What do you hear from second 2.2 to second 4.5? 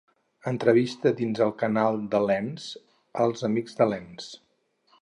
l’Ens: ‘Els amics de l’Ens’